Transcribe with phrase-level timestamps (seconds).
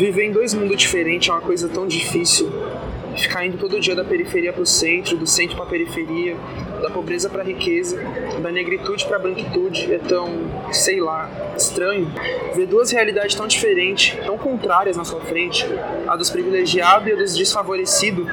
[0.00, 2.50] Viver em dois mundos diferentes é uma coisa tão difícil.
[3.18, 6.38] Ficar indo todo dia da periferia para o centro, do centro para a periferia,
[6.80, 8.00] da pobreza para a riqueza,
[8.40, 12.10] da negritude para a branquitude é tão, sei lá, estranho.
[12.54, 15.66] Ver duas realidades tão diferentes, tão contrárias na sua frente,
[16.08, 18.26] a dos privilegiados e a dos desfavorecidos,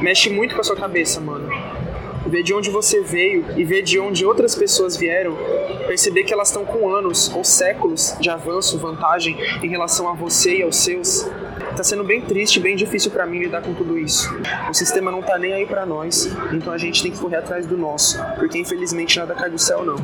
[0.00, 1.50] mexe muito com a sua cabeça, mano
[2.26, 5.36] ver de onde você veio e ver de onde outras pessoas vieram,
[5.90, 10.58] perceber que elas estão com anos ou séculos de avanço, vantagem em relação a você
[10.58, 11.28] e aos seus.
[11.76, 14.32] Tá sendo bem triste, bem difícil para mim lidar com tudo isso.
[14.70, 17.66] O sistema não tá nem aí para nós, então a gente tem que correr atrás
[17.66, 19.96] do nosso, porque infelizmente nada cai do céu não.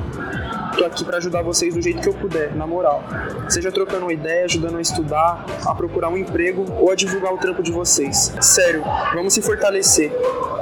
[0.77, 3.05] Tô aqui para ajudar vocês do jeito que eu puder, na moral.
[3.49, 7.39] Seja trocando uma ideia, ajudando a estudar, a procurar um emprego ou a divulgar o
[7.39, 8.35] trampo de vocês.
[8.41, 8.83] Sério,
[9.15, 10.11] vamos se fortalecer.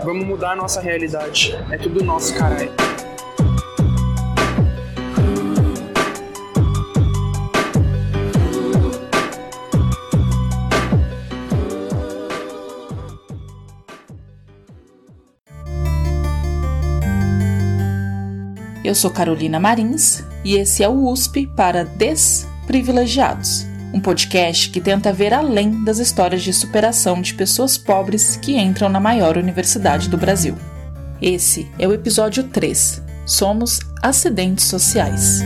[0.05, 1.59] Vamos mudar a nossa realidade.
[1.71, 2.94] É tudo nosso, caralho.
[18.95, 25.13] Eu sou Carolina Marins e esse é o USP para Desprivilegiados um podcast que tenta
[25.13, 30.17] ver além das histórias de superação de pessoas pobres que entram na maior universidade do
[30.17, 30.57] Brasil.
[31.21, 33.03] Esse é o episódio 3.
[33.27, 35.41] Somos acidentes sociais.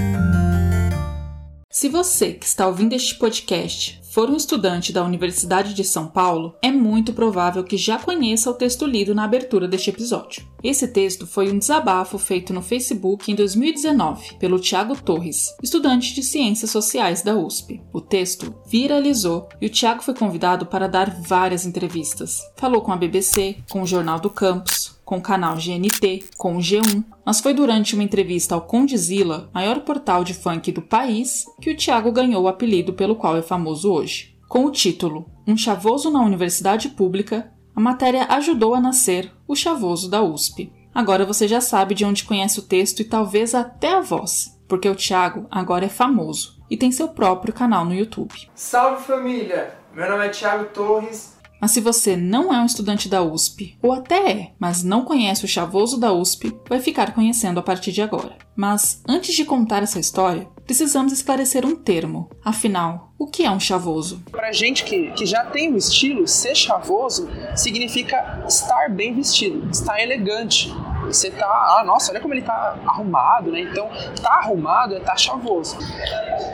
[1.70, 6.56] Se você que está ouvindo este podcast for um estudante da Universidade de São Paulo,
[6.60, 10.44] é muito provável que já conheça o texto lido na abertura deste episódio.
[10.60, 16.24] Esse texto foi um desabafo feito no Facebook em 2019 pelo Tiago Torres, estudante de
[16.24, 17.80] Ciências Sociais da USP.
[17.92, 22.42] O texto viralizou e o Tiago foi convidado para dar várias entrevistas.
[22.56, 26.60] Falou com a BBC, com o Jornal do Campus, com o canal GNT, com o
[26.60, 31.70] G1, mas foi durante uma entrevista ao Condizila, maior portal de funk do país, que
[31.70, 34.36] o Thiago ganhou o apelido pelo qual é famoso hoje.
[34.50, 40.10] Com o título Um Chavoso na Universidade Pública, a matéria ajudou a nascer o Chavoso
[40.10, 40.70] da USP.
[40.94, 44.90] Agora você já sabe de onde conhece o texto e talvez até a voz, porque
[44.90, 48.34] o Thiago agora é famoso e tem seu próprio canal no YouTube.
[48.54, 49.74] Salve família!
[49.94, 53.92] Meu nome é Thiago Torres mas se você não é um estudante da USP, ou
[53.92, 58.02] até é, mas não conhece o chavoso da USP, vai ficar conhecendo a partir de
[58.02, 58.36] agora.
[58.56, 62.28] Mas antes de contar essa história, precisamos esclarecer um termo.
[62.44, 64.22] Afinal, o que é um chavoso?
[64.30, 70.00] Pra gente que, que já tem o estilo, ser chavoso significa estar bem vestido, estar
[70.00, 70.72] elegante.
[71.08, 73.60] Você tá, ah, nossa, olha como ele tá arrumado, né?
[73.60, 73.90] Então,
[74.22, 75.76] tá arrumado é tá chavoso.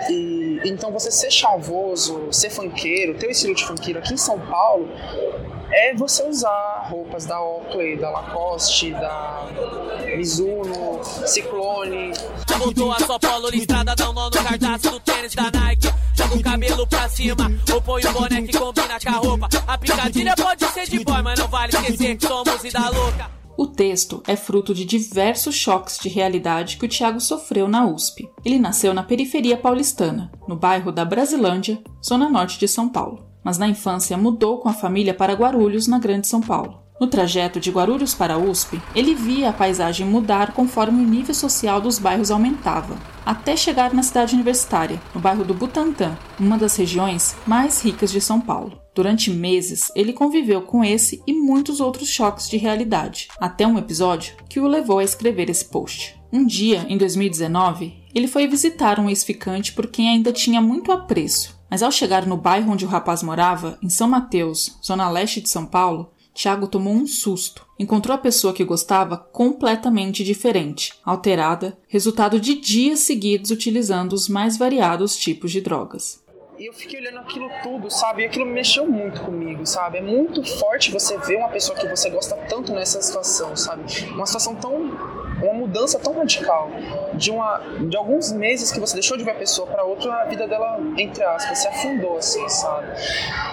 [0.09, 4.39] E então você ser chavoso, ser funkeiro, ter o estilo de funkeiro aqui em São
[4.39, 4.89] Paulo
[5.71, 9.49] é você usar roupas da Oakley, da Lacoste, da
[10.17, 12.13] Mizuno, Ciclone.
[12.59, 15.93] Botou a sua polo listrada, dá um nó no cartaz do tênis da Nike.
[16.15, 19.49] Joga o cabelo pra cima, ou põe o boné que combina com a roupa.
[19.67, 23.44] A picadilha pode ser de boy, mas não vale esquecer que somos da louca.
[23.57, 28.29] O texto é fruto de diversos choques de realidade que o Tiago sofreu na USP.
[28.45, 33.57] Ele nasceu na periferia paulistana, no bairro da Brasilândia, zona norte de São Paulo, mas
[33.57, 36.83] na infância mudou com a família para Guarulhos, na Grande São Paulo.
[37.01, 41.35] No trajeto de Guarulhos para a USP, ele via a paisagem mudar conforme o nível
[41.35, 46.77] social dos bairros aumentava, até chegar na cidade universitária, no bairro do Butantã, uma das
[46.77, 48.84] regiões mais ricas de São Paulo.
[48.95, 54.35] Durante meses, ele conviveu com esse e muitos outros choques de realidade, até um episódio
[54.49, 56.15] que o levou a escrever esse post.
[56.33, 61.61] Um dia, em 2019, ele foi visitar um ex-ficante por quem ainda tinha muito apreço,
[61.69, 65.49] mas ao chegar no bairro onde o rapaz morava, em São Mateus, zona leste de
[65.49, 67.65] São Paulo, Tiago tomou um susto.
[67.79, 74.57] Encontrou a pessoa que gostava completamente diferente, alterada, resultado de dias seguidos utilizando os mais
[74.57, 76.24] variados tipos de drogas.
[76.65, 78.23] E eu fiquei olhando aquilo tudo, sabe?
[78.23, 79.99] E aquilo mexeu muito comigo, sabe?
[79.99, 83.83] É muito forte você ver uma pessoa que você gosta tanto nessa situação, sabe?
[84.13, 84.73] Uma situação tão
[85.43, 86.71] uma mudança tão radical
[87.15, 90.25] de uma de alguns meses que você deixou de ver a pessoa para outra a
[90.25, 92.87] vida dela entre aspas se afundou assim sabe?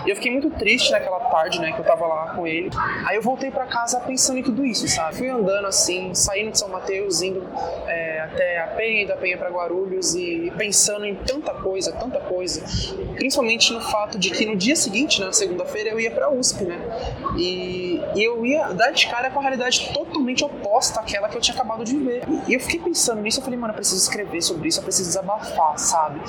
[0.05, 2.69] E eu fiquei muito triste naquela tarde né que eu tava lá com ele.
[3.05, 5.17] Aí eu voltei para casa pensando em tudo isso sabe?
[5.17, 7.47] Fui andando assim saindo de São Mateus indo
[7.87, 12.63] é, até a Penha da Penha para Guarulhos e pensando em tanta coisa tanta coisa.
[13.15, 16.79] Principalmente no fato de que no dia seguinte na segunda-feira eu ia para USP né?
[17.35, 21.41] E, e eu ia dar de cara com a realidade totalmente oposta àquela que eu
[21.41, 22.10] tinha acabado de ver.
[22.47, 25.09] E eu fiquei pensando nisso, eu falei, mano, eu preciso escrever sobre isso, eu preciso
[25.09, 26.21] desabafar, sabe?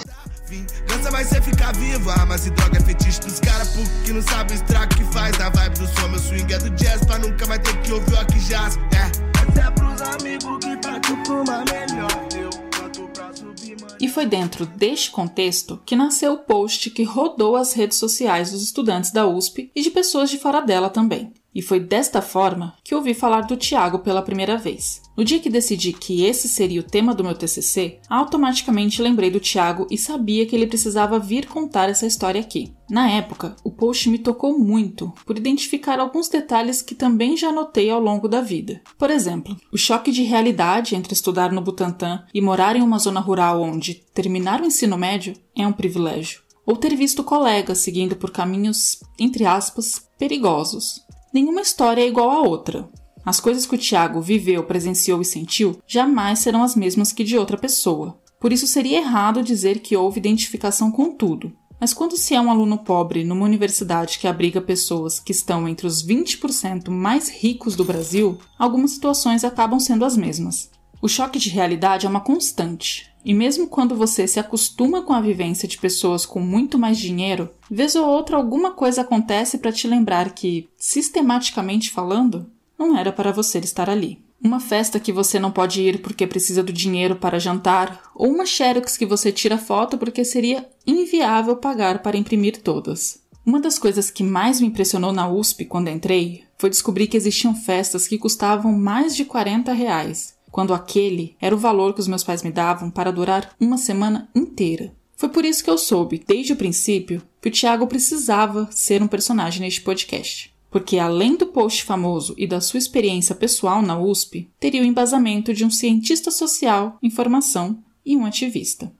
[0.86, 4.52] Dança vai ser ficar vivo, armas e droga é fetiche dos caras porque não sabe
[4.52, 6.08] o estrago que faz na vibe do som.
[6.08, 8.76] Meu swing é do jazz pra nunca mais ter que ouvir o que jazz.
[8.76, 12.28] É, essa é pros amigos que partiu pra uma melhor.
[12.36, 13.96] Eu canto pra subir, mano.
[13.98, 18.62] E foi dentro deste contexto que nasceu o post que rodou as redes sociais dos
[18.62, 21.32] estudantes da USP e de pessoas de fora dela também.
[21.54, 25.02] E foi desta forma que ouvi falar do Tiago pela primeira vez.
[25.14, 29.38] No dia que decidi que esse seria o tema do meu TCC, automaticamente lembrei do
[29.38, 32.72] Tiago e sabia que ele precisava vir contar essa história aqui.
[32.88, 37.90] Na época, o post me tocou muito por identificar alguns detalhes que também já notei
[37.90, 38.80] ao longo da vida.
[38.98, 43.20] Por exemplo, o choque de realidade entre estudar no Butantã e morar em uma zona
[43.20, 46.40] rural onde terminar o ensino médio é um privilégio.
[46.64, 51.02] Ou ter visto colegas seguindo por caminhos, entre aspas, perigosos.
[51.32, 52.88] Nenhuma história é igual à outra.
[53.24, 57.38] As coisas que o Tiago viveu, presenciou e sentiu jamais serão as mesmas que de
[57.38, 58.20] outra pessoa.
[58.38, 61.52] Por isso seria errado dizer que houve identificação com tudo.
[61.80, 65.86] Mas quando se é um aluno pobre numa universidade que abriga pessoas que estão entre
[65.86, 70.70] os 20% mais ricos do Brasil, algumas situações acabam sendo as mesmas.
[71.00, 75.20] O choque de realidade é uma constante, e mesmo quando você se acostuma com a
[75.20, 79.86] vivência de pessoas com muito mais dinheiro, vez ou outra alguma coisa acontece para te
[79.86, 82.46] lembrar que, sistematicamente falando,
[82.78, 84.18] não era para você estar ali.
[84.42, 88.44] Uma festa que você não pode ir porque precisa do dinheiro para jantar, ou uma
[88.44, 93.22] Xerox que você tira foto porque seria inviável pagar para imprimir todas.
[93.46, 97.54] Uma das coisas que mais me impressionou na USP quando entrei foi descobrir que existiam
[97.54, 102.22] festas que custavam mais de 40 reais quando aquele era o valor que os meus
[102.22, 104.94] pais me davam para durar uma semana inteira.
[105.16, 109.08] Foi por isso que eu soube, desde o princípio, que o Tiago precisava ser um
[109.08, 110.52] personagem neste podcast.
[110.70, 115.54] Porque além do post famoso e da sua experiência pessoal na USP, teria o embasamento
[115.54, 118.92] de um cientista social, informação e um ativista.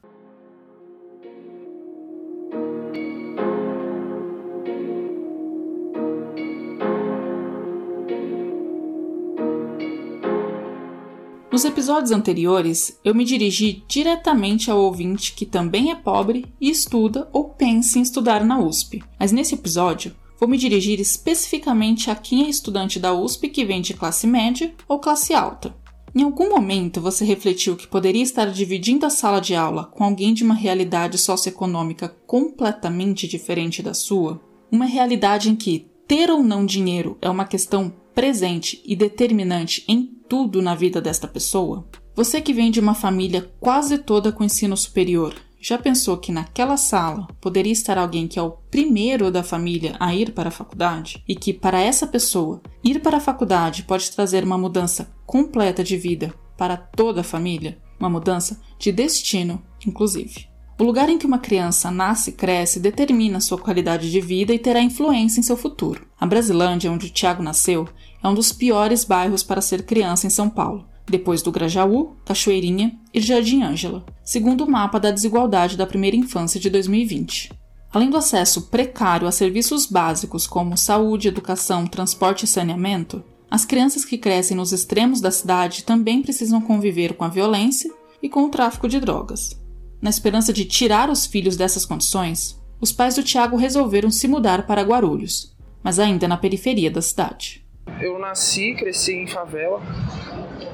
[11.53, 17.29] Nos episódios anteriores, eu me dirigi diretamente ao ouvinte que também é pobre e estuda
[17.31, 19.03] ou pensa em estudar na USP.
[19.21, 23.83] Mas nesse episódio, vou me dirigir especificamente a quem é estudante da USP que vem
[23.83, 25.77] de classe média ou classe alta.
[26.15, 30.33] Em algum momento você refletiu que poderia estar dividindo a sala de aula com alguém
[30.33, 34.41] de uma realidade socioeconômica completamente diferente da sua?
[34.71, 40.07] Uma realidade em que ter ou não dinheiro é uma questão presente e determinante em
[40.29, 41.87] tudo na vida desta pessoa?
[42.15, 46.77] Você que vem de uma família quase toda com ensino superior, já pensou que naquela
[46.77, 51.23] sala poderia estar alguém que é o primeiro da família a ir para a faculdade?
[51.27, 55.97] E que, para essa pessoa, ir para a faculdade pode trazer uma mudança completa de
[55.97, 57.79] vida para toda a família?
[57.99, 60.52] Uma mudança de destino, inclusive.
[60.83, 64.59] O lugar em que uma criança nasce e cresce determina sua qualidade de vida e
[64.59, 66.05] terá influência em seu futuro.
[66.19, 67.87] A Brasilândia, onde Tiago nasceu,
[68.21, 72.99] é um dos piores bairros para ser criança em São Paulo, depois do Grajaú, Cachoeirinha
[73.15, 77.53] e Jardim Ângela, segundo o mapa da desigualdade da primeira infância de 2020.
[77.93, 84.05] Além do acesso precário a serviços básicos como saúde, educação, transporte e saneamento, as crianças
[84.05, 87.89] que crescem nos extremos da cidade também precisam conviver com a violência
[88.21, 89.62] e com o tráfico de drogas.
[90.03, 94.67] Na esperança de tirar os filhos dessas condições, os pais do Tiago resolveram se mudar
[94.67, 97.65] para Guarulhos, mas ainda na periferia da cidade.
[98.01, 99.81] Eu nasci, cresci em favela.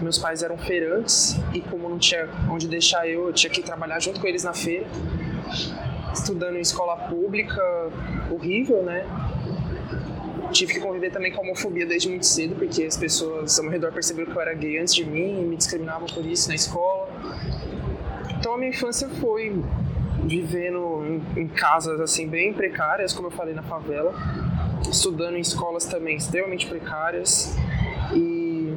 [0.01, 4.00] Meus pais eram feirantes e como não tinha onde deixar eu, eu tinha que trabalhar
[4.00, 4.87] junto com eles na feira.
[6.14, 7.61] Estudando em escola pública,
[8.31, 9.05] horrível, né?
[10.52, 13.73] Tive que conviver também com a homofobia desde muito cedo, porque as pessoas ao meu
[13.73, 16.55] redor perceberam que eu era gay antes de mim e me discriminavam por isso na
[16.55, 17.08] escola.
[18.38, 19.62] Então a minha infância foi
[20.25, 24.14] vivendo em, em casas assim bem precárias, como eu falei na favela
[24.90, 27.57] estudando em escolas também extremamente precárias
[28.14, 28.75] e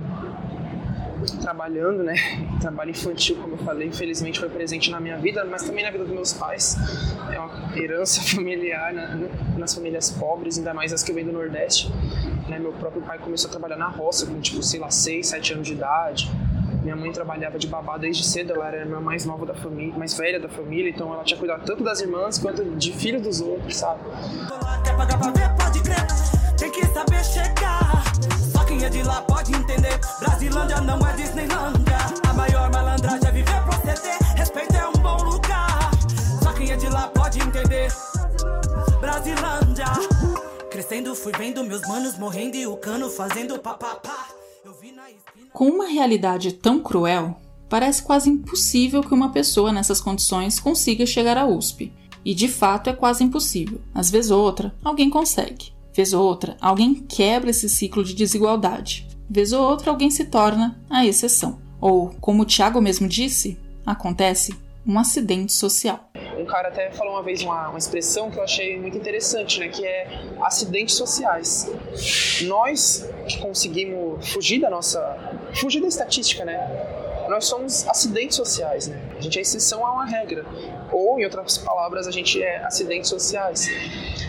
[1.42, 2.16] trabalhando, né?
[2.60, 6.04] Trabalho infantil, como eu falei, infelizmente foi presente na minha vida, mas também na vida
[6.04, 6.78] dos meus pais.
[7.32, 9.30] É uma herança familiar né?
[9.58, 11.92] nas famílias pobres, ainda mais as que vêm do Nordeste.
[12.48, 12.60] Né?
[12.60, 15.68] Meu próprio pai começou a trabalhar na roça com, tipo, sei lá, 6, 7 anos
[15.68, 16.32] de idade.
[16.82, 20.18] Minha mãe trabalhava de babá desde cedo, ela era a mais nova da família, mais
[20.18, 23.78] velha da família, então ela tinha cuidado tanto das irmãs quanto de filhos dos outros,
[23.78, 24.02] sabe?
[26.58, 28.04] Tem que saber chegar.
[28.52, 30.00] Só quem é de lá pode entender.
[30.20, 31.98] Brasilândia não é Disneylândia.
[32.28, 34.18] A maior malandragem é viver proceder.
[34.36, 35.92] Respeito é um bom lugar.
[36.44, 37.92] Só quem é de lá pode entender.
[39.00, 39.86] Brasilândia.
[40.70, 44.21] Crescendo, fui vendo meus manos morrendo e o cano fazendo papapá.
[45.54, 47.40] Com uma realidade tão cruel,
[47.70, 51.94] parece quase impossível que uma pessoa nessas condições consiga chegar à USP.
[52.24, 53.82] E de fato é quase impossível.
[53.94, 55.74] Às vezes outra, alguém consegue.
[55.94, 59.08] Vez ou outra, alguém quebra esse ciclo de desigualdade.
[59.30, 61.60] Vez ou outra, alguém se torna a exceção.
[61.80, 64.54] Ou, como o Tiago mesmo disse, acontece
[64.86, 66.10] um acidente social.
[66.38, 69.68] Um cara até falou uma vez uma, uma expressão que eu achei muito interessante, né?
[69.68, 70.08] Que é
[70.42, 71.70] acidentes sociais.
[72.44, 75.00] Nós que conseguimos fugir da nossa.
[75.54, 76.58] fugir da estatística, né?
[77.32, 79.02] Nós somos acidentes sociais, né?
[79.18, 80.46] A gente é exceção a uma regra.
[80.92, 83.70] Ou, em outras palavras, a gente é acidentes sociais.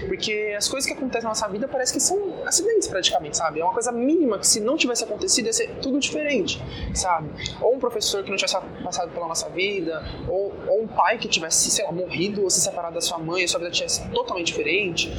[0.06, 3.60] Porque as coisas que acontecem na nossa vida parece que são acidentes praticamente, sabe?
[3.60, 6.62] É uma coisa mínima que se não tivesse acontecido ia ser tudo diferente,
[6.94, 7.28] sabe?
[7.60, 11.26] Ou um professor que não tivesse passado pela nossa vida, ou, ou um pai que
[11.26, 14.46] tivesse, sei lá, morrido ou se separado da sua mãe e sua vida tivesse totalmente
[14.46, 15.12] diferente,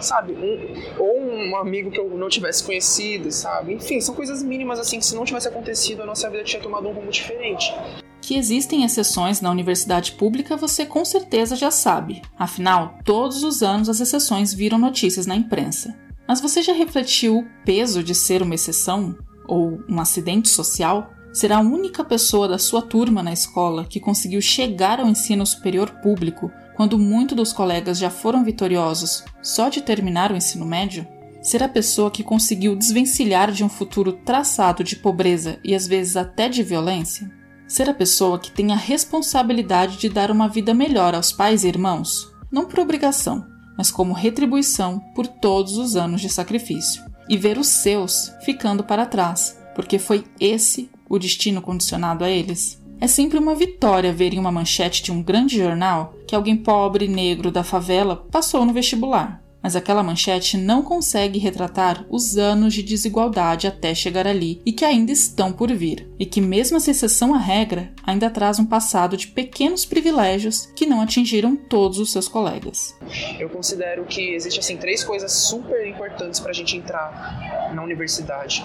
[0.00, 0.32] sabe?
[0.32, 3.74] Um, ou um amigo que eu não tivesse conhecido, sabe?
[3.74, 6.88] Enfim, são coisas mínimas assim que se não tivesse acontecido a nossa vida tinha tomado
[6.88, 7.74] um rumo diferente.
[8.20, 12.22] Que existem exceções na universidade pública você com certeza já sabe.
[12.38, 15.96] Afinal, todos os anos as exceções viram notícias na imprensa.
[16.26, 19.16] Mas você já refletiu o peso de ser uma exceção?
[19.46, 21.12] Ou um acidente social?
[21.32, 25.90] Ser a única pessoa da sua turma na escola que conseguiu chegar ao ensino superior
[26.02, 31.06] público quando muitos dos colegas já foram vitoriosos só de terminar o ensino médio?
[31.46, 36.16] Ser a pessoa que conseguiu desvencilhar de um futuro traçado de pobreza e às vezes
[36.16, 37.30] até de violência?
[37.68, 41.68] Ser a pessoa que tem a responsabilidade de dar uma vida melhor aos pais e
[41.68, 43.46] irmãos, não por obrigação,
[43.78, 47.04] mas como retribuição por todos os anos de sacrifício.
[47.28, 52.82] E ver os seus ficando para trás, porque foi esse o destino condicionado a eles.
[53.00, 57.06] É sempre uma vitória ver em uma manchete de um grande jornal que alguém pobre
[57.06, 62.84] negro da favela passou no vestibular mas aquela manchete não consegue retratar os anos de
[62.84, 67.34] desigualdade até chegar ali e que ainda estão por vir, e que, mesmo essa exceção
[67.34, 72.28] à regra, ainda traz um passado de pequenos privilégios que não atingiram todos os seus
[72.28, 72.96] colegas.
[73.40, 78.64] Eu considero que existem assim três coisas super importantes para a gente entrar na universidade,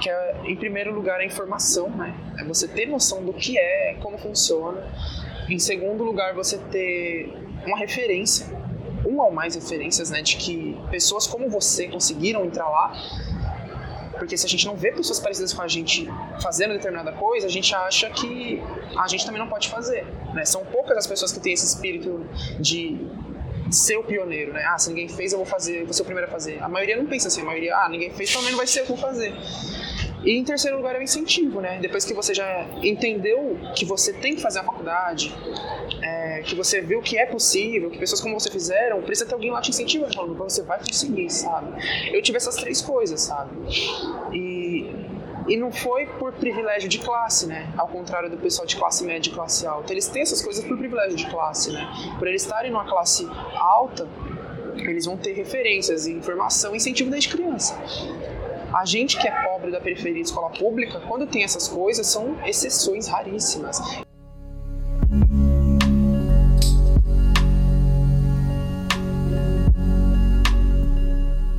[0.00, 2.14] que é, em primeiro lugar, a informação, né?
[2.38, 4.82] É você ter noção do que é, como funciona.
[5.46, 7.34] Em segundo lugar, você ter
[7.66, 8.46] uma referência
[9.16, 12.92] uma ou mais referências, né, de que pessoas como você conseguiram entrar lá.
[14.18, 16.08] Porque se a gente não vê pessoas parecidas com a gente
[16.42, 18.62] fazendo determinada coisa, a gente acha que
[18.96, 20.06] a gente também não pode fazer.
[20.34, 20.44] Né?
[20.44, 22.24] São poucas as pessoas que têm esse espírito
[22.58, 22.98] de
[23.70, 24.64] ser o pioneiro, né?
[24.64, 26.62] Ah, se ninguém fez, eu vou fazer, vou ser o primeiro a fazer.
[26.62, 28.84] A maioria não pensa assim, a maioria, ah, ninguém fez, também não vai ser eu
[28.84, 29.34] que vou fazer.
[30.26, 31.78] E em terceiro lugar é o incentivo, né?
[31.80, 35.32] Depois que você já entendeu que você tem que fazer a faculdade,
[36.02, 39.52] é, que você viu que é possível, que pessoas como você fizeram, precisa ter alguém
[39.52, 41.80] lá te incentivando, falando você vai conseguir, sabe?
[42.12, 43.56] Eu tive essas três coisas, sabe?
[44.32, 44.90] E,
[45.46, 47.72] e não foi por privilégio de classe, né?
[47.78, 49.92] Ao contrário do pessoal de classe média e classe alta.
[49.92, 51.88] Eles têm essas coisas por privilégio de classe, né?
[52.18, 54.08] Por eles estarem numa classe alta,
[54.76, 57.80] eles vão ter referências, informação e incentivo desde criança.
[58.72, 62.36] A gente que é pobre da periferia de escola pública, quando tem essas coisas, são
[62.44, 63.80] exceções raríssimas.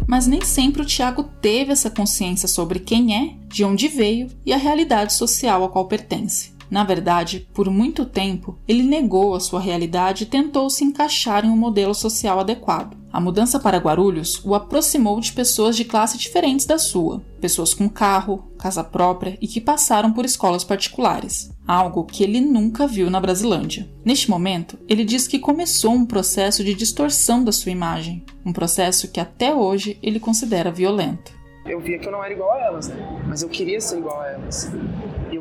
[0.06, 4.54] Mas nem sempre o Tiago teve essa consciência sobre quem é, de onde veio e
[4.54, 6.56] a realidade social a qual pertence.
[6.70, 11.50] Na verdade, por muito tempo, ele negou a sua realidade e tentou se encaixar em
[11.50, 12.98] um modelo social adequado.
[13.18, 17.90] A mudança para Guarulhos o aproximou de pessoas de classe diferentes da sua, pessoas com
[17.90, 23.20] carro, casa própria e que passaram por escolas particulares, algo que ele nunca viu na
[23.20, 23.90] Brasilândia.
[24.06, 29.12] Neste momento, ele diz que começou um processo de distorção da sua imagem, um processo
[29.12, 31.32] que até hoje ele considera violento.
[31.66, 32.98] Eu via que eu não era igual a elas, né?
[33.28, 34.72] mas eu queria ser igual a elas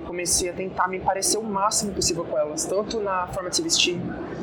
[0.00, 3.62] comecei a tentar me parecer o máximo possível com elas, tanto na forma de se
[3.62, 4.00] vestir,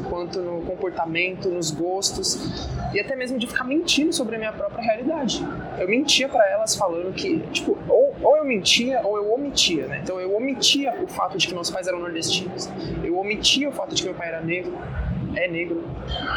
[0.09, 4.83] quanto no comportamento, nos gostos, e até mesmo de ficar mentindo sobre a minha própria
[4.83, 5.45] realidade.
[5.77, 9.99] Eu mentia para elas falando que, tipo, ou, ou eu mentia ou eu omitia, né?
[10.03, 12.69] Então eu omitia o fato de que meus pais eram nordestinos,
[13.03, 14.77] eu omitia o fato de que meu pai era negro,
[15.35, 15.83] é negro,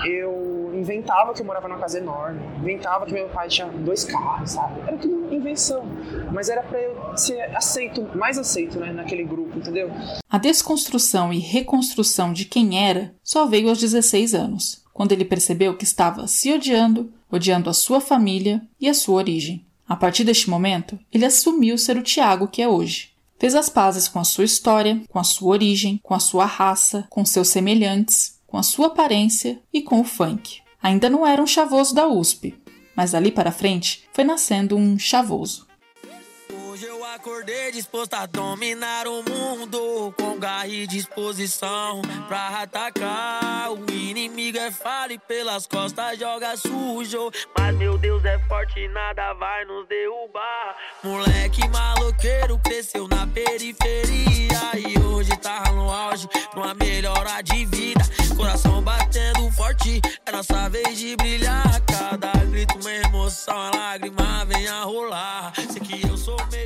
[0.05, 4.53] eu inventava que eu morava numa casa enorme, inventava que meu pai tinha dois carros,
[4.53, 4.81] sabe?
[4.81, 5.85] Era tudo invenção.
[6.33, 9.91] Mas era para eu ser aceito, mais aceito, né, naquele grupo, entendeu?
[10.29, 15.77] A desconstrução e reconstrução de quem era só veio aos 16 anos, quando ele percebeu
[15.77, 19.67] que estava se odiando, odiando a sua família e a sua origem.
[19.89, 23.11] A partir deste momento, ele assumiu ser o Tiago que é hoje.
[23.39, 27.07] Fez as pazes com a sua história, com a sua origem, com a sua raça,
[27.11, 30.63] com seus semelhantes, com a sua aparência e com o funk.
[30.83, 32.55] Ainda não era um chavoso da USP,
[32.95, 35.66] mas dali para frente foi nascendo um chavoso.
[36.77, 43.73] Hoje eu acordei disposto a dominar o mundo com garra e disposição pra atacar.
[43.73, 47.31] O inimigo é falho e pelas costas joga sujo.
[47.59, 50.77] Mas meu Deus é forte nada vai nos derrubar.
[51.03, 58.05] Moleque maloqueiro cresceu na periferia e hoje tá no auge pra uma melhora de vida.
[58.37, 61.65] Coração batendo forte, é nossa vez de brilhar.
[61.87, 65.55] Cada grito, uma emoção, a lágrima vem a rolar.
[65.73, 66.66] Sei que eu sou meio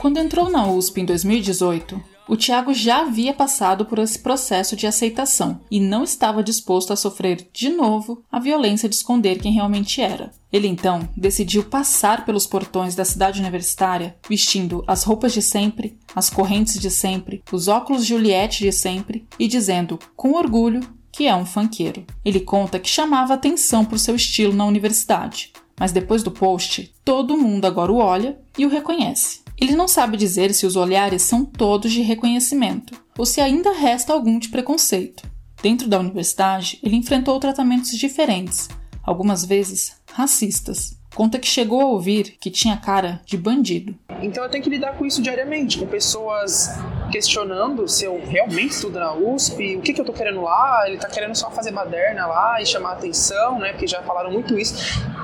[0.00, 4.86] Quando entrou na USP em 2018, o Tiago já havia passado por esse processo de
[4.86, 10.00] aceitação e não estava disposto a sofrer de novo a violência de esconder quem realmente
[10.00, 10.30] era.
[10.52, 16.30] Ele então decidiu passar pelos portões da cidade universitária vestindo as roupas de sempre, as
[16.30, 20.80] correntes de sempre, os óculos Juliette de sempre e dizendo com orgulho
[21.10, 22.04] que é um funkeiro.
[22.24, 27.36] Ele conta que chamava atenção por seu estilo na universidade, mas depois do post, todo
[27.36, 29.42] mundo agora o olha e o reconhece.
[29.60, 34.12] Ele não sabe dizer se os olhares são todos de reconhecimento ou se ainda resta
[34.12, 35.22] algum de preconceito.
[35.62, 38.68] Dentro da universidade, ele enfrentou tratamentos diferentes,
[39.02, 40.98] algumas vezes racistas.
[41.14, 43.94] Conta que chegou a ouvir que tinha cara de bandido.
[44.20, 46.70] Então eu tenho que lidar com isso diariamente, com pessoas
[47.10, 50.98] questionando se eu realmente estudo na USP, o que, que eu tô querendo lá, ele
[50.98, 53.72] tá querendo só fazer baderna lá e chamar atenção, né?
[53.72, 54.74] Porque já falaram muito isso.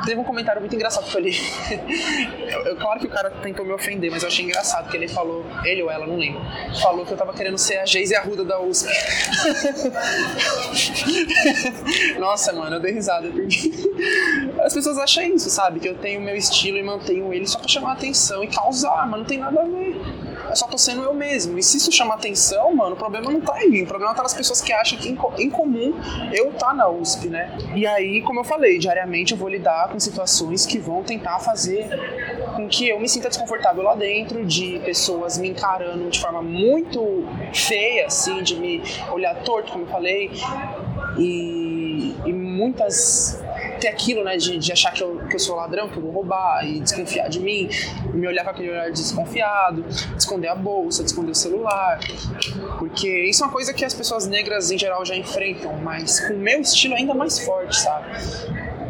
[0.05, 1.17] Teve um comentário muito engraçado que
[2.65, 5.09] eu eu, claro que o cara tentou me ofender, mas eu achei engraçado que ele
[5.09, 6.41] falou, ele ou ela, não lembro,
[6.81, 8.89] falou que eu tava querendo ser a Geise Arruda da USP.
[12.19, 13.31] Nossa, mano, eu dei risada
[14.65, 15.81] as pessoas acham isso, sabe?
[15.81, 19.21] Que eu tenho meu estilo e mantenho ele só pra chamar atenção e causar, mas
[19.21, 20.01] não tem nada a ver.
[20.55, 21.59] Só tô sendo eu mesmo.
[21.59, 23.83] E se isso chama atenção, mano, o problema não tá em mim.
[23.83, 25.95] O problema tá nas pessoas que acham que em, comum
[26.33, 27.57] eu tá na USP, né?
[27.75, 31.89] E aí, como eu falei, diariamente eu vou lidar com situações que vão tentar fazer
[32.57, 37.25] com que eu me sinta desconfortável lá dentro, de pessoas me encarando de forma muito
[37.53, 40.31] feia, assim, de me olhar torto, como eu falei.
[41.19, 43.43] E, e muitas
[43.81, 46.13] ter aquilo, né, de, de achar que eu, que eu sou ladrão, que eu vou
[46.13, 47.69] roubar e desconfiar de mim,
[48.13, 49.85] me olhar com aquele olhar desconfiado,
[50.17, 51.99] esconder a bolsa, esconder o celular,
[52.79, 56.35] porque isso é uma coisa que as pessoas negras em geral já enfrentam, mas com
[56.35, 58.11] o meu estilo ainda mais forte, sabe?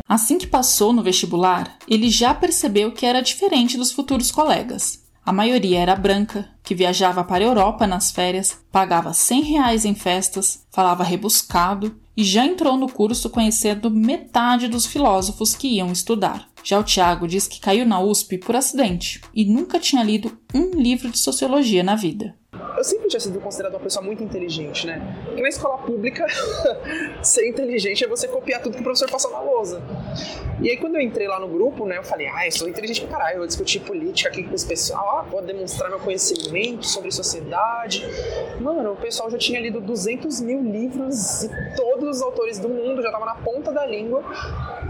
[0.08, 4.98] Assim que passou no vestibular, ele já percebeu que era diferente dos futuros colegas.
[5.30, 9.94] A maioria era branca, que viajava para a Europa nas férias, pagava 100 reais em
[9.94, 16.48] festas, falava rebuscado e já entrou no curso conhecendo metade dos filósofos que iam estudar.
[16.64, 20.72] Já o Tiago diz que caiu na USP por acidente e nunca tinha lido um
[20.72, 22.34] livro de sociologia na vida
[22.80, 25.02] eu sempre tinha sido considerado uma pessoa muito inteligente, né?
[25.36, 26.26] E na escola pública,
[27.22, 29.82] ser inteligente é você copiar tudo que o professor passa na lousa.
[30.62, 33.02] E aí, quando eu entrei lá no grupo, né, eu falei, ah, eu sou inteligente
[33.02, 36.86] pra caralho, eu vou discutir política aqui com esse pessoal, ah, vou demonstrar meu conhecimento
[36.86, 38.02] sobre sociedade.
[38.58, 43.02] Mano, o pessoal já tinha lido 200 mil livros e todos os autores do mundo
[43.02, 44.24] já tava na ponta da língua.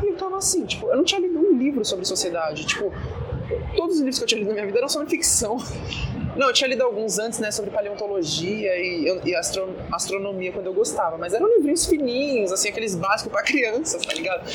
[0.00, 2.64] E eu tava assim, tipo, eu não tinha lido um livro sobre sociedade.
[2.66, 2.92] Tipo,
[3.74, 5.59] todos os livros que eu tinha lido na minha vida eram sobre ficção.
[6.37, 10.75] Não, eu tinha lido alguns antes, né, sobre paleontologia e, e astro, astronomia quando eu
[10.75, 14.49] gostava, mas eram livrinhos fininhos, assim, aqueles básicos para crianças, tá ligado?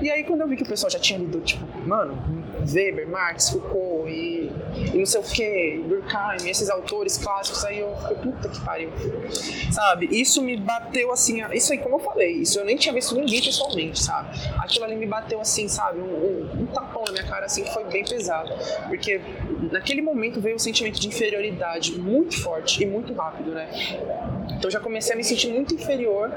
[0.00, 2.18] E aí quando eu vi que o pessoal já tinha lido, tipo, mano,
[2.66, 4.50] Weber, Marx, Foucault e,
[4.92, 8.90] e não sei o que, Durkheim, esses autores clássicos, aí eu fiquei, puta que pariu.
[9.70, 10.08] Sabe?
[10.10, 13.42] Isso me bateu assim, isso aí, como eu falei, isso eu nem tinha visto ninguém
[13.42, 14.38] pessoalmente, sabe?
[14.58, 16.00] Aquilo ali me bateu assim, sabe?
[16.00, 18.50] Um, um, um tapão na minha cara, assim, que foi bem pesado.
[18.88, 19.20] Porque
[19.70, 23.68] naquele momento veio um sentimento de inferioridade muito forte e muito rápido, né?
[24.50, 26.30] Então já comecei a me sentir muito inferior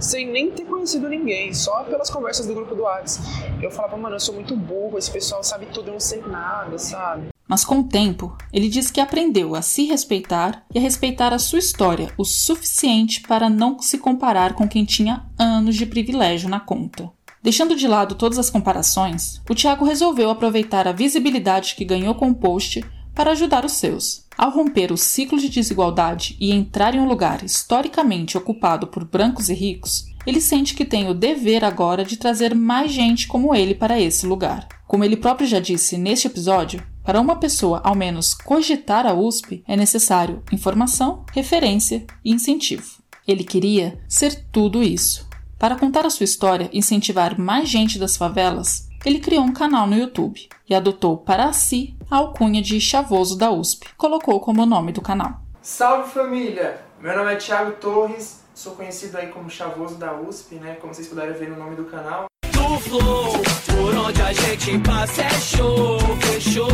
[0.00, 3.20] sem nem ter conhecido ninguém, só pelas conversas do grupo do Whats.
[3.62, 6.78] Eu falava, mano, eu sou muito burro, esse pessoal sabe tudo, eu não sei nada,
[6.78, 7.28] sabe?
[7.48, 11.38] Mas com o tempo, ele diz que aprendeu a se respeitar e a respeitar a
[11.38, 16.60] sua história o suficiente para não se comparar com quem tinha anos de privilégio na
[16.60, 17.10] conta.
[17.42, 22.28] Deixando de lado todas as comparações, o Tiago resolveu aproveitar a visibilidade que ganhou com
[22.28, 22.84] o post
[23.20, 24.24] para ajudar os seus.
[24.34, 29.50] Ao romper o ciclo de desigualdade e entrar em um lugar historicamente ocupado por brancos
[29.50, 33.74] e ricos, ele sente que tem o dever agora de trazer mais gente como ele
[33.74, 34.66] para esse lugar.
[34.88, 39.62] Como ele próprio já disse neste episódio, para uma pessoa ao menos cogitar a USP
[39.68, 43.02] é necessário informação, referência e incentivo.
[43.28, 45.28] Ele queria ser tudo isso.
[45.58, 49.86] Para contar a sua história e incentivar mais gente das favelas, ele criou um canal
[49.86, 53.86] no YouTube e adotou para si a alcunha de Chavoso da USP.
[53.96, 55.40] Colocou como nome do canal.
[55.62, 56.80] Salve família!
[57.00, 60.74] Meu nome é Thiago Torres, sou conhecido aí como Chavoso da USP, né?
[60.80, 62.26] Como vocês puderam ver no nome do canal.
[62.52, 63.32] Do flow,
[63.66, 66.68] por onde a gente passa é show, fechou,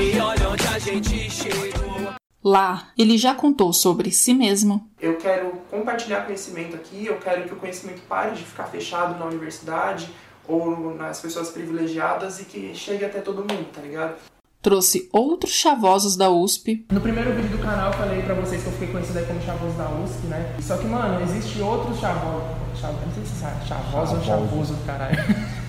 [0.00, 2.14] e olha onde a gente chegou.
[2.44, 4.88] Lá, ele já contou sobre si mesmo.
[5.00, 9.26] Eu quero compartilhar conhecimento aqui, eu quero que o conhecimento pare de ficar fechado na
[9.26, 10.08] universidade,
[10.46, 14.16] ou nas pessoas privilegiadas e que chegue até todo mundo, tá ligado?
[14.62, 16.86] Trouxe outros chavosos da USP.
[16.92, 19.42] No primeiro vídeo do canal eu falei pra vocês que eu fiquei conhecido aí como
[19.42, 20.54] chavoso da USP, né?
[20.60, 22.62] Só que, mano, existe outros chavosos.
[22.80, 25.16] Chavo, não sei se sabe, chavoso ou chavoso, caralho.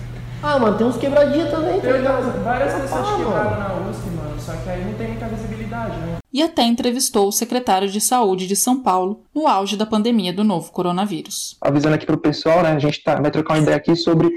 [0.46, 2.44] Ah, mano, tem uns quebradinhos também, tá Tem ligado?
[2.44, 3.24] várias Ah, pessoas que mano.
[3.24, 6.16] quebraram na USP, mano, só que aí não tem muita visibilidade, né?
[6.30, 10.44] E até entrevistou o secretário de Saúde de São Paulo no auge da pandemia do
[10.44, 11.56] novo coronavírus.
[11.62, 12.72] avisando aqui para o pessoal, né?
[12.72, 14.30] A gente tá, vai trocar uma ideia aqui sobre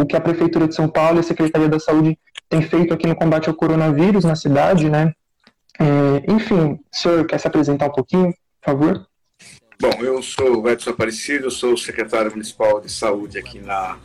[0.00, 3.06] o que a Prefeitura de São Paulo e a Secretaria da Saúde têm feito aqui
[3.06, 5.12] no combate ao coronavírus na cidade, né?
[5.78, 9.06] É, enfim, o senhor quer se apresentar um pouquinho, por favor?
[9.80, 13.96] Bom, eu sou o Edson Aparecido, sou o secretário municipal de saúde aqui na,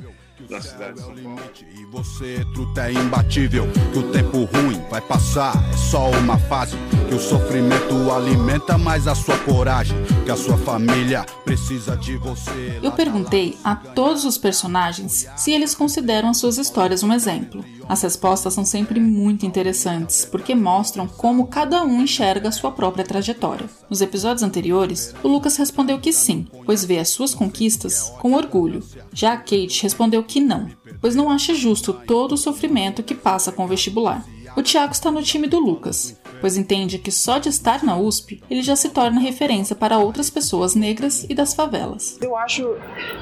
[0.49, 1.39] na cidade de São Paulo.
[1.77, 3.67] E você, truta, é imbatível.
[3.91, 6.75] Que o tempo ruim vai passar, é só uma fase.
[7.07, 9.95] Que o sofrimento alimenta mais a sua coragem.
[10.25, 12.79] Que a sua família precisa de você.
[12.81, 17.63] Eu perguntei a todos os personagens se eles consideram as suas histórias um exemplo.
[17.87, 23.03] As respostas são sempre muito interessantes, porque mostram como cada um enxerga a sua própria
[23.03, 23.69] trajetória.
[23.89, 28.83] Nos episódios anteriores, o Lucas respondeu que sim, pois vê as suas conquistas com orgulho.
[29.13, 30.69] Já a Kate respondeu que não,
[31.01, 34.25] pois não acha justo todo o sofrimento que passa com o vestibular.
[34.55, 38.43] O Thiago está no time do Lucas, pois entende que só de estar na USP
[38.49, 42.19] ele já se torna referência para outras pessoas negras e das favelas.
[42.21, 42.75] Eu acho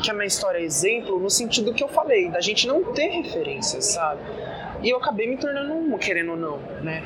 [0.04, 3.08] que a minha história é exemplo no sentido que eu falei, da gente não ter
[3.08, 4.22] referências, sabe?
[4.84, 7.02] E eu acabei me tornando uma, querendo ou não, né?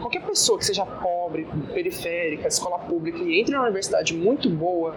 [0.00, 4.94] Qualquer pessoa que seja pobre, periférica, escola pública e entre numa universidade muito boa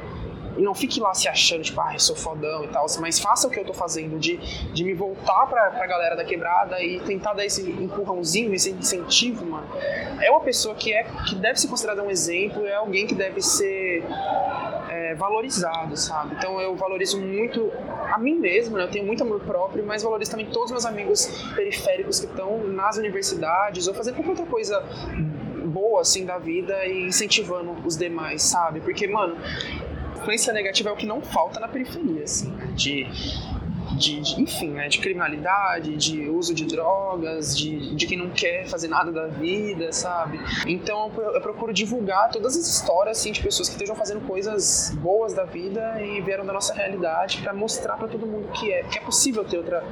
[0.59, 3.47] e não fique lá se achando, tipo, ah, eu sou fodão e tal, mas faça
[3.47, 4.35] o que eu tô fazendo de,
[4.73, 9.45] de me voltar pra, pra galera da quebrada e tentar dar esse empurrãozinho, esse incentivo,
[9.45, 9.67] mano.
[10.21, 13.41] É uma pessoa que, é, que deve ser considerada um exemplo, é alguém que deve
[13.41, 14.03] ser
[14.89, 16.35] é, valorizado, sabe?
[16.37, 17.71] Então eu valorizo muito
[18.11, 18.83] a mim mesmo, né?
[18.83, 22.67] Eu tenho muito amor próprio, mas valorizo também todos os meus amigos periféricos que estão
[22.67, 24.83] nas universidades ou fazendo qualquer outra coisa
[25.69, 28.81] boa, assim, da vida e incentivando os demais, sabe?
[28.81, 29.37] Porque, mano,
[30.19, 32.67] influência negativa é o que não falta na periferia, assim, né?
[32.75, 33.05] de,
[33.97, 38.67] de, de- enfim, né, de criminalidade, de uso de drogas, de, de quem não quer
[38.67, 40.39] fazer nada da vida, sabe?
[40.67, 44.91] Então eu, eu procuro divulgar todas as histórias, assim, de pessoas que estejam fazendo coisas
[45.01, 48.84] boas da vida e vieram da nossa realidade para mostrar para todo mundo que é,
[48.84, 49.84] que é possível ter outra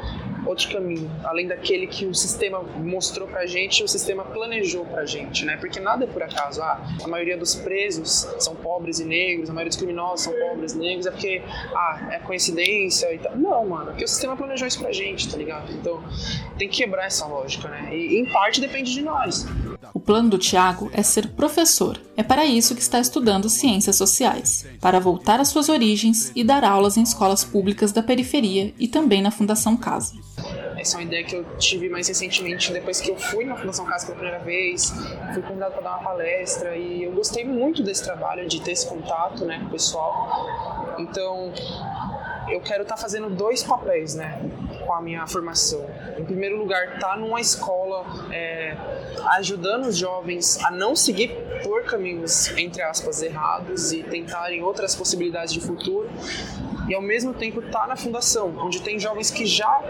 [0.47, 5.45] outro caminho, além daquele que o sistema mostrou pra gente, o sistema planejou pra gente,
[5.45, 5.57] né?
[5.57, 6.61] Porque nada é por acaso.
[6.61, 10.73] Ah, a maioria dos presos são pobres e negros, a maioria dos criminosos são pobres
[10.73, 11.41] e negros, é porque,
[11.73, 13.35] ah, é coincidência e tal.
[13.35, 15.71] Não, mano, porque o sistema planejou isso pra gente, tá ligado?
[15.73, 16.03] Então,
[16.57, 17.89] tem que quebrar essa lógica, né?
[17.91, 19.45] E em parte depende de nós.
[20.07, 21.99] Plano do Tiago é ser professor.
[22.15, 26.63] É para isso que está estudando ciências sociais, para voltar às suas origens e dar
[26.63, 30.13] aulas em escolas públicas da periferia e também na Fundação Casa.
[30.77, 33.83] Essa é uma ideia que eu tive mais recentemente, depois que eu fui na Fundação
[33.83, 34.93] Casa pela primeira vez,
[35.33, 38.87] fui convidado para dar uma palestra e eu gostei muito desse trabalho, de ter esse
[38.87, 40.95] contato né, com o pessoal.
[40.99, 41.51] Então,
[42.47, 44.39] eu quero estar fazendo dois papéis né,
[44.87, 45.85] com a minha formação.
[46.17, 48.75] Em primeiro lugar, estar numa escola é,
[49.33, 51.29] ajudando os jovens a não seguir
[51.61, 56.09] por caminhos, entre aspas, errados e tentarem outras possibilidades de futuro.
[56.87, 59.83] E ao mesmo tempo estar na fundação, onde tem jovens que já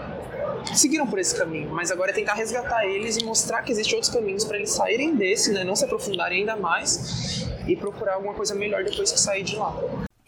[0.74, 4.12] seguiram por esse caminho, mas agora é tentar resgatar eles e mostrar que existem outros
[4.12, 8.54] caminhos para eles saírem desse, né, não se aprofundarem ainda mais e procurar alguma coisa
[8.54, 9.76] melhor depois que sair de lá.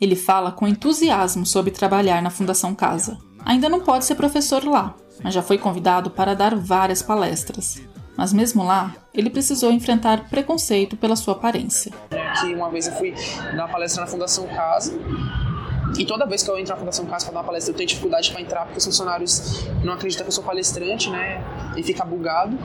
[0.01, 3.19] Ele fala com entusiasmo sobre trabalhar na Fundação Casa.
[3.45, 7.83] Ainda não pode ser professor lá, mas já foi convidado para dar várias palestras.
[8.17, 11.93] Mas mesmo lá, ele precisou enfrentar preconceito pela sua aparência.
[12.41, 13.15] Que uma vez eu fui
[13.57, 14.93] dar palestra na Fundação Casa
[15.99, 17.89] e toda vez que eu entro na Fundação Casa para dar uma palestra, eu tenho
[17.89, 21.43] dificuldade para entrar porque os funcionários não acreditam que eu sou palestrante, né?
[21.77, 22.59] E fica bugado.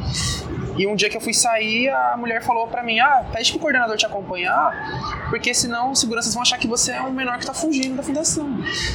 [0.78, 3.60] E um dia que eu fui sair, a mulher falou para mim: "Ah, pede pro
[3.60, 7.46] coordenador te acompanhar, porque senão os seguranças vão achar que você é um menor que
[7.46, 8.48] tá fugindo da fundação".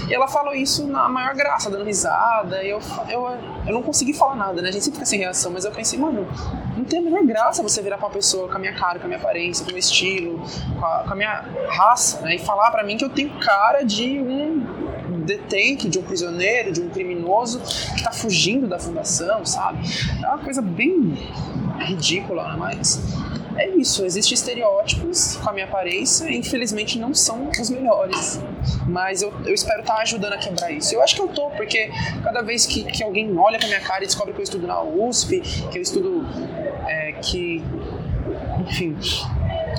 [0.08, 3.28] E ela falou isso na maior graça, dando risada, e eu eu,
[3.66, 4.68] eu não consegui falar nada, né?
[4.68, 6.26] A gente sempre fica sem reação, mas eu pensei: "Mano,
[6.76, 9.06] não tem a menor graça você virar pra uma pessoa com a minha cara, com
[9.06, 10.40] a minha aparência, com o meu estilo,
[10.78, 12.34] com a, com a minha raça, né?
[12.34, 16.80] E falar pra mim que eu tenho cara de um detente, de um prisioneiro, de
[16.80, 17.60] um criminoso
[17.96, 19.80] que tá fugindo da fundação, sabe?
[20.22, 21.16] É uma coisa bem
[21.78, 22.56] ridícula, né?
[22.58, 23.00] Mas
[23.56, 28.40] é isso, existem estereótipos com a minha aparência e infelizmente não são os melhores.
[28.86, 30.94] Mas eu, eu espero estar ajudando a quebrar isso.
[30.94, 31.90] Eu acho que eu tô, porque
[32.22, 34.82] cada vez que, que alguém olha pra minha cara e descobre que eu estudo na
[34.82, 36.26] USP, que eu estudo
[36.86, 37.62] é, que,
[38.60, 38.96] enfim,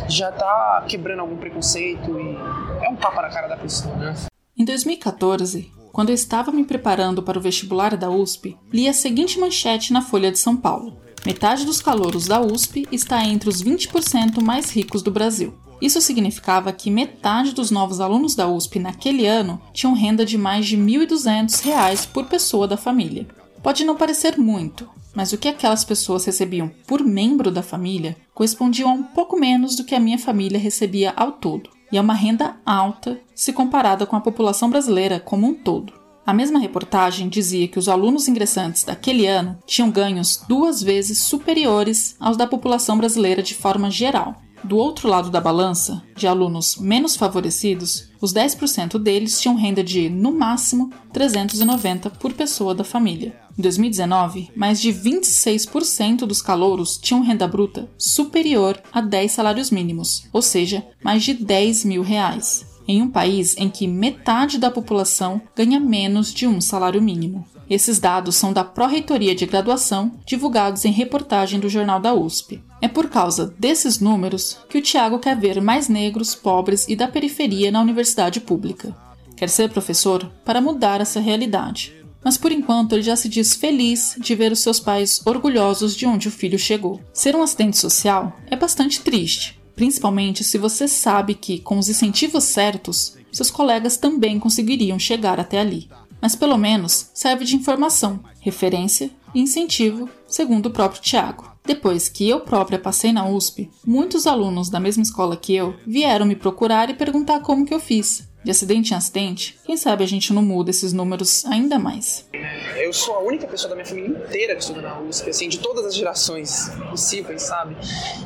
[0.07, 4.15] já tá quebrando algum preconceito e é um tapa na cara da pessoa, né?
[4.61, 9.39] Em 2014, quando eu estava me preparando para o vestibular da USP, li a seguinte
[9.39, 14.39] manchete na Folha de São Paulo: Metade dos calouros da USP está entre os 20%
[14.39, 15.55] mais ricos do Brasil.
[15.81, 20.67] Isso significava que metade dos novos alunos da USP naquele ano tinham renda de mais
[20.67, 23.27] de R$ 1.200 por pessoa da família.
[23.63, 28.85] Pode não parecer muito, mas o que aquelas pessoas recebiam por membro da família correspondia
[28.85, 32.13] a um pouco menos do que a minha família recebia ao todo, e é uma
[32.13, 35.93] renda alta se comparada com a população brasileira como um todo.
[36.25, 42.15] A mesma reportagem dizia que os alunos ingressantes daquele ano tinham ganhos duas vezes superiores
[42.19, 44.35] aos da população brasileira de forma geral.
[44.63, 50.07] Do outro lado da balança, de alunos menos favorecidos, os 10% deles tinham renda de,
[50.09, 53.35] no máximo, 390 por pessoa da família.
[53.57, 60.27] Em 2019, mais de 26% dos calouros tinham renda bruta superior a 10 salários mínimos,
[60.31, 65.41] ou seja, mais de 10 mil reais em um país em que metade da população
[65.55, 67.45] ganha menos de um salário mínimo.
[67.71, 72.61] Esses dados são da Pró-Reitoria de Graduação, divulgados em reportagem do Jornal da USP.
[72.81, 77.07] É por causa desses números que o Tiago quer ver mais negros, pobres e da
[77.07, 78.93] periferia na universidade pública.
[79.37, 81.93] Quer ser professor para mudar essa realidade.
[82.21, 86.05] Mas por enquanto ele já se diz feliz de ver os seus pais orgulhosos de
[86.05, 86.99] onde o filho chegou.
[87.13, 92.43] Ser um assistente social é bastante triste, principalmente se você sabe que, com os incentivos
[92.43, 95.87] certos, seus colegas também conseguiriam chegar até ali.
[96.21, 101.51] Mas pelo menos serve de informação, referência e incentivo, segundo o próprio Tiago.
[101.65, 106.25] Depois que eu própria passei na USP, muitos alunos da mesma escola que eu vieram
[106.25, 108.29] me procurar e perguntar como que eu fiz.
[108.43, 112.27] De acidente em acidente, quem sabe a gente não muda esses números ainda mais.
[112.75, 115.59] Eu sou a única pessoa da minha família inteira que estuda na USP, assim, de
[115.59, 117.75] todas as gerações possíveis, sabe?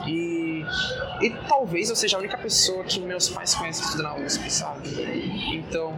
[0.08, 0.63] E,
[1.21, 4.49] e talvez eu seja a única pessoa que meus pais conhecem que estuda na USP,
[4.49, 4.88] sabe?
[5.53, 5.93] Então,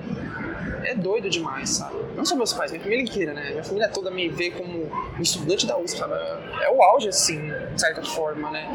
[0.83, 1.95] é doido demais, sabe?
[2.15, 3.51] Não só meus pais, minha família inteira, né?
[3.51, 6.13] Minha família toda me vê como estudante da USP, sabe?
[6.61, 8.69] É o auge, assim, de certa forma, né?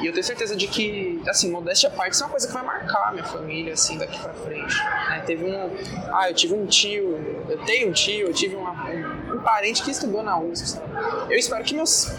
[0.00, 2.52] E eu tenho certeza de que, assim, modéstia à parte, isso é uma coisa que
[2.52, 4.76] vai marcar minha família, assim, daqui pra frente.
[5.08, 5.22] Né?
[5.26, 5.70] Teve um...
[6.12, 9.82] Ah, eu tive um tio, eu tenho um tio, eu tive uma, um, um parente
[9.82, 10.86] que estudou na USP, sabe?
[11.30, 12.12] Eu espero que meus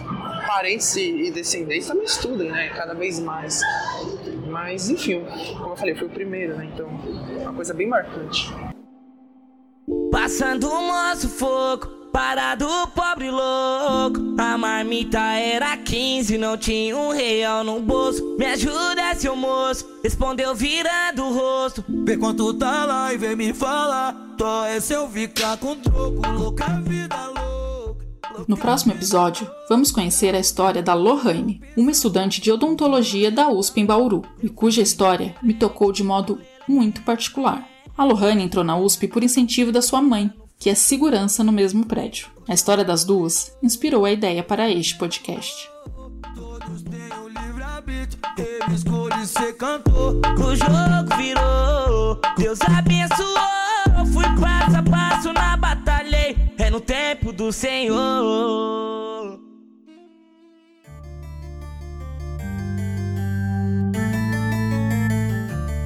[0.48, 2.70] parentes e descendentes também estudem, né?
[2.70, 3.62] Cada vez mais.
[4.48, 5.26] Mas, enfim,
[5.58, 6.70] como eu falei, eu fui o primeiro, né?
[6.74, 6.88] Então,
[7.42, 8.54] uma coisa bem marcante.
[10.12, 14.36] Passando o moço fogo, parado pobre louco.
[14.36, 18.36] A marmita era 15, não tinha um real no bolso.
[18.36, 21.86] Me ajuda, seu moço, respondeu virando o rosto.
[21.88, 24.14] Vê quanto tá lá e vem me falar.
[24.36, 28.06] Tô é se eu ficar com troco, louca vida louca.
[28.48, 33.82] No próximo episódio, vamos conhecer a história da Lohane, uma estudante de odontologia da USP
[33.82, 37.75] em Bauru, e cuja história me tocou de modo muito particular.
[37.98, 40.30] A Lohane entrou na USP por incentivo da sua mãe,
[40.60, 42.28] que é segurança no mesmo prédio.
[42.48, 45.70] A história das duas inspirou a ideia para este podcast.
[56.58, 58.95] É no tempo do Senhor.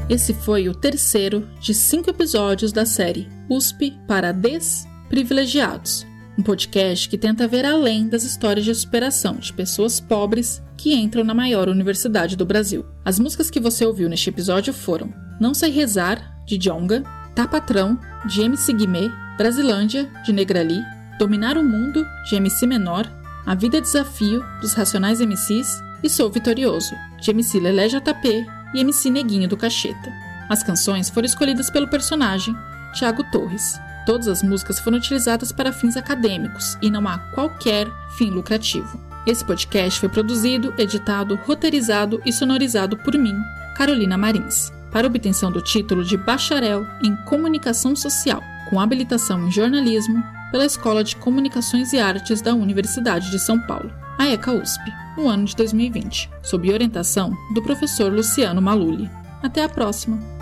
[0.10, 6.04] Esse foi o terceiro de cinco episódios da série USP para Desprivilegiados,
[6.36, 11.24] um podcast que tenta ver além das histórias de superação de pessoas pobres que entram
[11.24, 12.84] na maior universidade do Brasil.
[13.06, 17.04] As músicas que você ouviu neste episódio foram Não Sei Rezar, de Jonga,
[17.36, 17.95] Tá Patrão,
[18.26, 20.82] de MC Guimê, Brasilândia, de Negrali,
[21.19, 23.06] Dominar o Mundo, de MC Menor,
[23.45, 28.79] A Vida é Desafio, dos Racionais MCs e Sou Vitorioso, de MC Lelé JP e
[28.82, 30.12] MC Neguinho do Cacheta.
[30.49, 32.55] As canções foram escolhidas pelo personagem
[32.93, 33.79] Tiago Torres.
[34.05, 38.99] Todas as músicas foram utilizadas para fins acadêmicos e não há qualquer fim lucrativo.
[39.27, 43.36] Esse podcast foi produzido, editado, roteirizado e sonorizado por mim,
[43.75, 50.23] Carolina Marins, para obtenção do título de Bacharel em Comunicação Social, com habilitação em jornalismo
[50.51, 54.82] pela Escola de Comunicações e Artes da Universidade de São Paulo, a ECA USP,
[55.15, 59.10] no ano de 2020, sob orientação do professor Luciano Maluli.
[59.41, 60.38] Até a próxima!